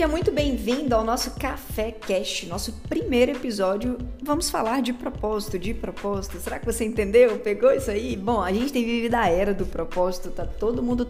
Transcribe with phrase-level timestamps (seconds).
[0.00, 3.98] Seja muito bem-vindo ao nosso Café Cast, nosso primeiro episódio.
[4.22, 6.40] Vamos falar de propósito, de propósito.
[6.40, 7.38] Será que você entendeu?
[7.38, 8.16] Pegou isso aí?
[8.16, 11.06] Bom, a gente tem vivido a era do propósito, tá todo mundo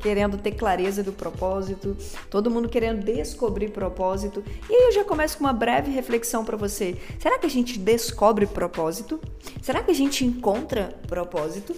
[0.00, 1.96] querendo ter clareza do propósito,
[2.30, 4.44] todo mundo querendo descobrir propósito.
[4.68, 6.98] E aí eu já começo com uma breve reflexão para você.
[7.18, 9.20] Será que a gente descobre propósito?
[9.60, 11.74] Será que a gente encontra propósito?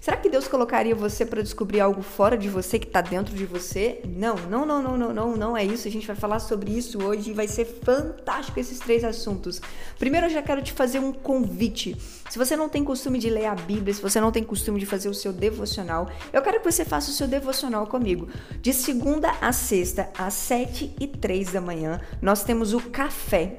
[0.00, 3.46] Será que Deus colocaria você para descobrir algo fora de você que está dentro de
[3.46, 4.02] você?
[4.06, 5.93] Não, não, não, não, não, não, não é isso.
[5.94, 9.60] Gente vai falar sobre isso hoje e vai ser fantástico esses três assuntos.
[9.96, 11.96] Primeiro, eu já quero te fazer um convite.
[12.28, 14.86] Se você não tem costume de ler a Bíblia, se você não tem costume de
[14.86, 18.28] fazer o seu devocional, eu quero que você faça o seu devocional comigo.
[18.60, 23.56] De segunda a sexta, às sete e três da manhã, nós temos o café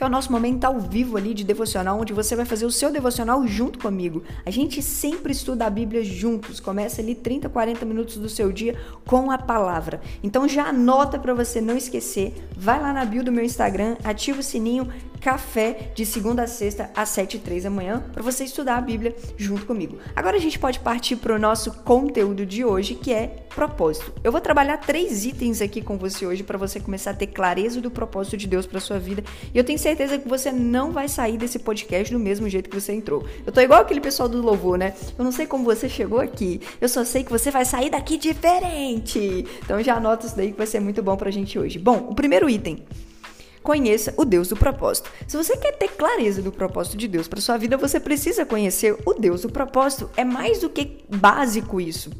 [0.00, 2.70] que é o nosso momento ao vivo ali de devocional, onde você vai fazer o
[2.70, 4.22] seu devocional junto comigo.
[4.46, 8.78] A gente sempre estuda a Bíblia juntos, começa ali 30, 40 minutos do seu dia
[9.04, 10.00] com a palavra.
[10.22, 14.40] Então já anota para você não esquecer, vai lá na bio do meu Instagram, ativa
[14.40, 14.88] o sininho,
[15.20, 18.80] café de segunda a sexta às 7 e 3 da manhã para você estudar a
[18.80, 19.98] Bíblia junto comigo.
[20.16, 24.12] Agora a gente pode partir para o nosso conteúdo de hoje, que é propósito.
[24.24, 27.80] Eu vou trabalhar três itens aqui com você hoje para você começar a ter clareza
[27.80, 29.22] do propósito de Deus para sua vida.
[29.52, 32.80] E eu tenho certeza que você não vai sair desse podcast do mesmo jeito que
[32.80, 33.26] você entrou.
[33.44, 34.94] Eu tô igual aquele pessoal do louvor, né?
[35.18, 36.60] Eu não sei como você chegou aqui.
[36.80, 39.44] Eu só sei que você vai sair daqui diferente.
[39.62, 41.78] Então já anota isso daí que vai ser muito bom pra gente hoje.
[41.78, 42.84] Bom, o primeiro item
[43.62, 45.10] Conheça o Deus do propósito.
[45.26, 48.96] Se você quer ter clareza do propósito de Deus para sua vida, você precisa conhecer
[49.04, 50.10] o Deus do propósito.
[50.16, 52.10] É mais do que básico isso.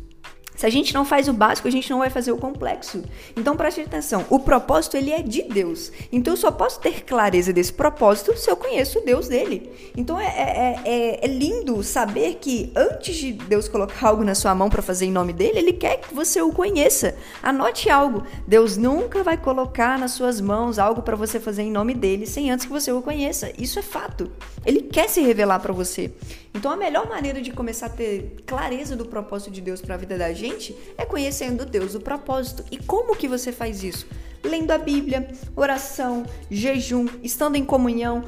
[0.61, 3.03] Se a gente não faz o básico, a gente não vai fazer o complexo.
[3.35, 5.91] Então preste atenção, o propósito ele é de Deus.
[6.13, 9.73] Então eu só posso ter clareza desse propósito se eu conheço o Deus dele.
[9.97, 14.55] Então é, é, é, é lindo saber que antes de Deus colocar algo na sua
[14.55, 17.17] mão para fazer em nome dele, ele quer que você o conheça.
[17.43, 18.23] Anote algo.
[18.47, 22.51] Deus nunca vai colocar nas suas mãos algo para você fazer em nome dele sem
[22.51, 23.51] antes que você o conheça.
[23.57, 24.31] Isso é fato.
[24.67, 26.13] Ele quer se revelar para você.
[26.53, 29.99] Então a melhor maneira de começar a ter clareza do propósito de Deus para a
[29.99, 30.50] vida da gente
[30.97, 32.65] é conhecendo Deus do propósito.
[32.71, 34.07] E como que você faz isso?
[34.43, 38.25] Lendo a Bíblia, oração, jejum, estando em comunhão,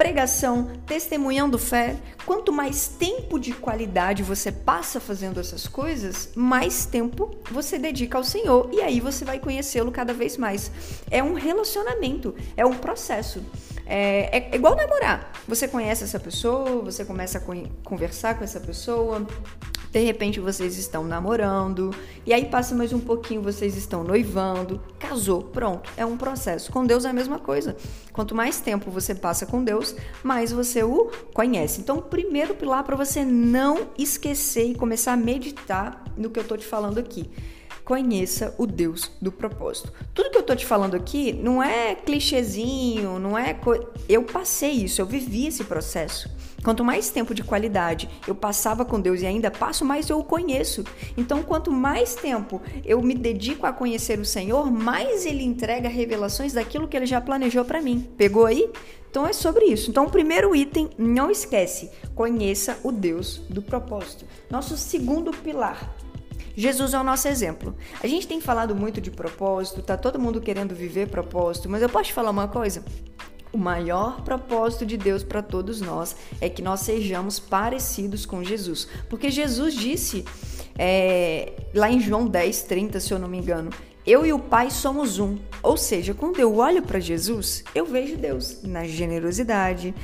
[0.00, 1.94] pregação, testemunhando fé.
[2.24, 8.24] Quanto mais tempo de qualidade você passa fazendo essas coisas, mais tempo você dedica ao
[8.24, 10.70] Senhor e aí você vai conhecê-lo cada vez mais.
[11.10, 13.42] É um relacionamento, é um processo.
[13.84, 15.32] É, é, igual namorar.
[15.46, 17.42] Você conhece essa pessoa, você começa a
[17.84, 19.26] conversar com essa pessoa,
[19.90, 25.42] de repente vocês estão namorando, e aí passa mais um pouquinho, vocês estão noivando, casou,
[25.42, 25.90] pronto.
[25.96, 26.70] É um processo.
[26.70, 27.76] Com Deus é a mesma coisa.
[28.12, 31.80] Quanto mais tempo você passa com Deus, mais você o conhece.
[31.80, 36.44] Então, o primeiro pilar para você não esquecer e começar a meditar no que eu
[36.44, 37.28] tô te falando aqui
[37.90, 39.92] conheça o Deus do propósito.
[40.14, 43.52] Tudo que eu tô te falando aqui não é clichêzinho, não é.
[43.52, 43.74] Co...
[44.08, 46.30] Eu passei isso, eu vivi esse processo.
[46.62, 50.24] Quanto mais tempo de qualidade eu passava com Deus e ainda passo, mais eu o
[50.24, 50.84] conheço.
[51.16, 56.52] Então, quanto mais tempo eu me dedico a conhecer o Senhor, mais ele entrega revelações
[56.52, 58.08] daquilo que ele já planejou para mim.
[58.16, 58.70] Pegou aí?
[59.10, 59.90] Então é sobre isso.
[59.90, 64.24] Então, o primeiro item, não esquece, conheça o Deus do propósito.
[64.48, 65.96] Nosso segundo pilar,
[66.56, 67.74] Jesus é o nosso exemplo.
[68.02, 71.88] A gente tem falado muito de propósito, tá todo mundo querendo viver propósito, mas eu
[71.88, 72.84] posso te falar uma coisa?
[73.52, 78.86] O maior propósito de Deus para todos nós é que nós sejamos parecidos com Jesus.
[79.08, 80.24] Porque Jesus disse
[80.78, 83.70] é, lá em João 10, 30, se eu não me engano,
[84.06, 85.36] eu e o Pai somos um.
[85.62, 89.94] Ou seja, quando eu olho para Jesus, eu vejo Deus na generosidade,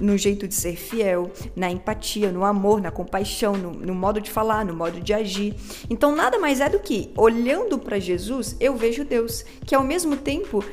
[0.00, 4.30] no jeito de ser fiel, na empatia, no amor, na compaixão, no, no modo de
[4.30, 5.54] falar, no modo de agir.
[5.88, 10.16] Então, nada mais é do que, olhando para Jesus, eu vejo Deus, que ao mesmo
[10.16, 10.64] tempo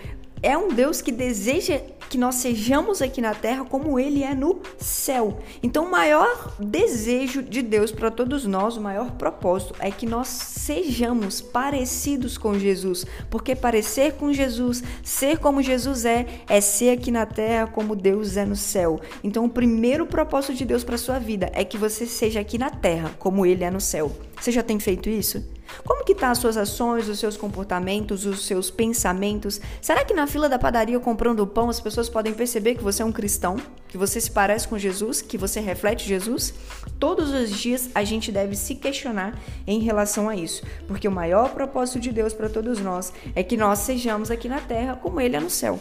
[0.42, 4.62] é um Deus que deseja que nós sejamos aqui na terra como ele é no
[4.78, 5.40] céu.
[5.62, 10.28] Então, o maior desejo de Deus para todos nós, o maior propósito é que nós
[10.28, 17.12] sejamos parecidos com Jesus, porque parecer com Jesus, ser como Jesus é, é ser aqui
[17.12, 19.00] na terra como Deus é no céu.
[19.24, 22.70] Então, o primeiro propósito de Deus para sua vida é que você seja aqui na
[22.70, 24.12] terra como ele é no céu.
[24.40, 25.57] Você já tem feito isso?
[25.86, 29.60] Como que tá as suas ações, os seus comportamentos, os seus pensamentos?
[29.82, 33.06] Será que na fila da padaria comprando pão as pessoas podem perceber que você é
[33.06, 36.54] um cristão, que você se parece com Jesus, que você reflete Jesus?
[37.00, 41.50] Todos os dias a gente deve se questionar em relação a isso, porque o maior
[41.50, 45.36] propósito de Deus para todos nós é que nós sejamos aqui na terra como ele
[45.36, 45.80] é no céu.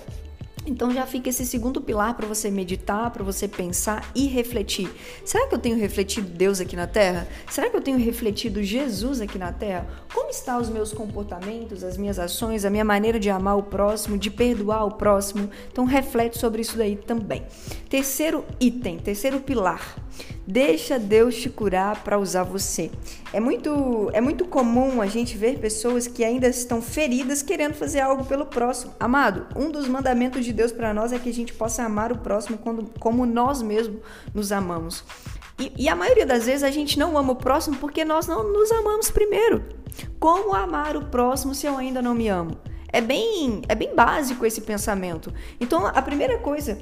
[0.66, 4.90] Então já fica esse segundo pilar para você meditar, para você pensar e refletir.
[5.24, 7.28] Será que eu tenho refletido Deus aqui na Terra?
[7.48, 9.86] Será que eu tenho refletido Jesus aqui na Terra?
[10.12, 14.18] Como estão os meus comportamentos, as minhas ações, a minha maneira de amar o próximo,
[14.18, 15.48] de perdoar o próximo?
[15.70, 17.44] Então reflete sobre isso daí também.
[17.88, 19.96] Terceiro item, terceiro pilar.
[20.46, 22.90] Deixa Deus te curar para usar você.
[23.32, 27.98] É muito, é muito comum a gente ver pessoas que ainda estão feridas querendo fazer
[27.98, 28.94] algo pelo próximo.
[28.98, 32.18] Amado, um dos mandamentos de Deus para nós é que a gente possa amar o
[32.18, 34.00] próximo quando, como nós mesmos
[34.34, 35.04] nos amamos.
[35.58, 38.52] E, e, a maioria das vezes a gente não ama o próximo porque nós não
[38.52, 39.62] nos amamos primeiro.
[40.18, 42.56] Como amar o próximo se eu ainda não me amo?
[42.92, 45.32] É bem, é bem básico esse pensamento.
[45.60, 46.78] Então, a primeira coisa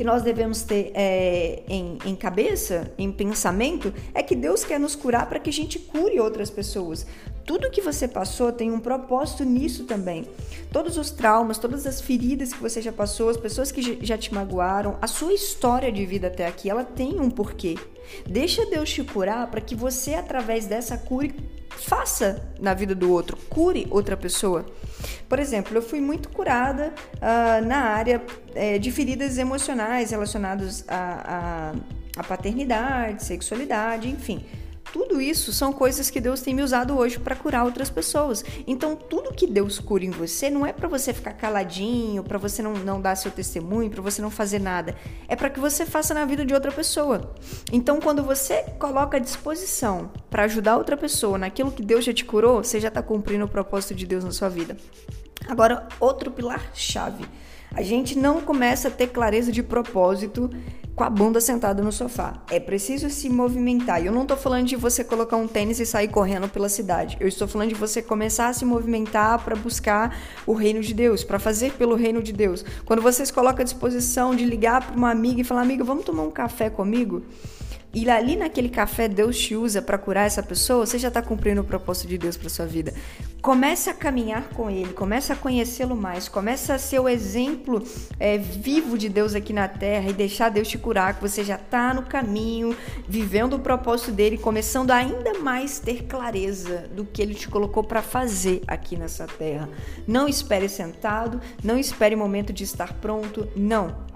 [0.00, 4.96] que nós devemos ter é, em, em cabeça, em pensamento, é que Deus quer nos
[4.96, 7.06] curar para que a gente cure outras pessoas.
[7.44, 10.26] Tudo que você passou tem um propósito nisso também.
[10.72, 14.32] Todos os traumas, todas as feridas que você já passou, as pessoas que já te
[14.32, 17.74] magoaram, a sua história de vida até aqui, ela tem um porquê.
[18.26, 21.28] Deixa Deus te curar para que você, através dessa cura,
[21.70, 24.66] faça na vida do outro, cure outra pessoa.
[25.28, 28.22] Por exemplo, eu fui muito curada uh, na área
[28.54, 31.72] é, de feridas emocionais relacionadas à,
[32.16, 34.44] à, à paternidade, sexualidade, enfim.
[34.92, 38.44] Tudo isso são coisas que Deus tem me usado hoje para curar outras pessoas.
[38.66, 42.62] Então, tudo que Deus cura em você não é para você ficar caladinho, para você
[42.62, 44.96] não, não dar seu testemunho, para você não fazer nada.
[45.28, 47.34] É para que você faça na vida de outra pessoa.
[47.72, 52.24] Então, quando você coloca à disposição para ajudar outra pessoa naquilo que Deus já te
[52.24, 54.76] curou, você já está cumprindo o propósito de Deus na sua vida.
[55.48, 57.24] Agora, outro pilar-chave.
[57.74, 60.50] A gente não começa a ter clareza de propósito
[60.94, 62.42] com a bunda sentada no sofá.
[62.50, 64.02] É preciso se movimentar.
[64.02, 67.16] E eu não estou falando de você colocar um tênis e sair correndo pela cidade.
[67.20, 70.14] Eu estou falando de você começar a se movimentar para buscar
[70.46, 72.64] o reino de Deus, para fazer pelo reino de Deus.
[72.84, 76.04] Quando você se coloca à disposição de ligar para uma amiga e falar: "Amiga, vamos
[76.04, 77.22] tomar um café comigo?"
[77.92, 81.60] E ali naquele café Deus te usa para curar essa pessoa, você já está cumprindo
[81.60, 82.94] o propósito de Deus para sua vida.
[83.42, 87.82] Comece a caminhar com Ele, comece a conhecê-lo mais, comece a ser o exemplo
[88.18, 91.56] é, vivo de Deus aqui na Terra e deixar Deus te curar, que você já
[91.56, 92.76] está no caminho,
[93.08, 98.02] vivendo o propósito dele, começando ainda mais ter clareza do que Ele te colocou para
[98.02, 99.68] fazer aqui nessa Terra.
[100.06, 104.09] Não espere sentado, não espere momento de estar pronto, não.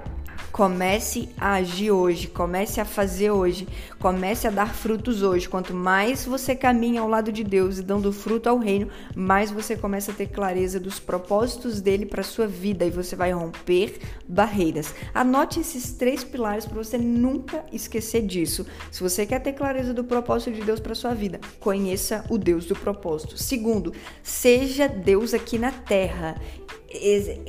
[0.55, 3.67] Comece a agir hoje, comece a fazer hoje,
[3.99, 5.49] comece a dar frutos hoje.
[5.49, 9.77] Quanto mais você caminha ao lado de Deus e dando fruto ao reino, mais você
[9.77, 13.99] começa a ter clareza dos propósitos dele para sua vida e você vai romper
[14.29, 14.95] barreiras.
[15.13, 18.65] Anote esses três pilares para você nunca esquecer disso.
[18.93, 22.65] Se você quer ter clareza do propósito de Deus para sua vida, conheça o Deus
[22.65, 23.37] do propósito.
[23.37, 23.93] Segundo,
[24.23, 26.41] seja Deus aqui na terra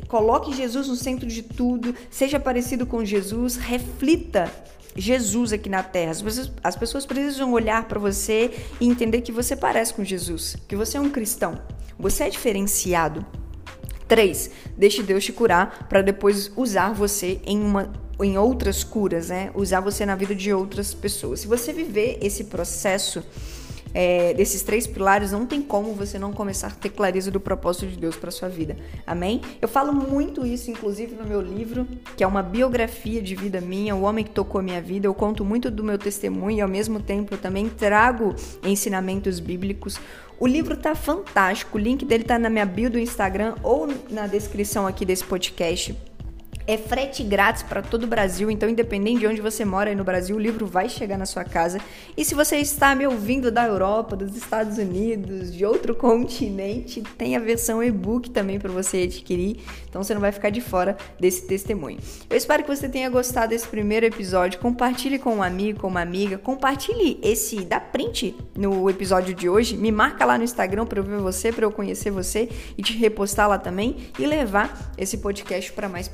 [0.07, 4.51] coloque Jesus no centro de tudo, seja parecido com Jesus, reflita
[4.95, 6.11] Jesus aqui na terra.
[6.11, 10.55] As pessoas, as pessoas precisam olhar para você e entender que você parece com Jesus,
[10.67, 11.61] que você é um cristão,
[11.99, 13.25] você é diferenciado.
[14.07, 14.51] 3.
[14.77, 19.51] Deixe Deus te curar para depois usar você em uma em outras curas, né?
[19.53, 21.41] Usar você na vida de outras pessoas.
[21.41, 23.21] Se você viver esse processo
[23.95, 27.87] é, desses três pilares, não tem como você não começar a ter clareza do propósito
[27.87, 28.75] de Deus para sua vida.
[29.07, 29.39] Amém?
[29.61, 31.87] Eu falo muito isso, inclusive, no meu livro,
[32.17, 35.07] que é uma biografia de vida minha, o homem que tocou minha vida.
[35.07, 39.97] Eu conto muito do meu testemunho e, ao mesmo tempo, eu também trago ensinamentos bíblicos.
[40.37, 44.27] O livro tá fantástico, o link dele tá na minha bio do Instagram ou na
[44.27, 45.95] descrição aqui desse podcast.
[46.67, 50.03] É frete grátis para todo o Brasil, então independente de onde você mora aí no
[50.03, 51.79] Brasil, o livro vai chegar na sua casa.
[52.17, 57.35] E se você está me ouvindo da Europa, dos Estados Unidos, de outro continente, tem
[57.35, 59.59] a versão e-book também para você adquirir.
[59.87, 61.99] Então você não vai ficar de fora desse testemunho.
[62.27, 64.59] Eu espero que você tenha gostado desse primeiro episódio.
[64.59, 69.77] Compartilhe com um amigo, com uma amiga, compartilhe esse da print no episódio de hoje.
[69.77, 72.97] Me marca lá no Instagram para eu ver você, para eu conhecer você e te
[72.97, 76.07] repostar lá também e levar esse podcast para mais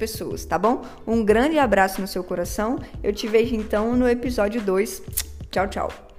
[0.48, 0.84] tá bom?
[1.06, 2.80] Um grande abraço no seu coração.
[3.04, 5.02] Eu te vejo então no episódio 2.
[5.50, 6.11] Tchau, tchau.